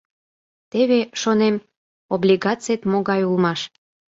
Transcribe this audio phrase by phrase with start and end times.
[0.71, 1.55] Теве, шонем,
[2.13, 3.61] облигацет могай улмаш!